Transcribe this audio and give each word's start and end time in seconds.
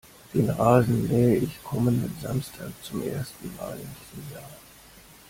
Den 0.33 0.49
Rasen 0.49 1.09
mähe 1.09 1.35
ich 1.35 1.63
kommenden 1.63 2.11
Samstag 2.23 2.71
zum 2.81 3.03
ersten 3.07 3.55
Mal 3.57 3.73
in 3.75 3.87
diesem 4.09 4.33
Jahr. 4.33 4.49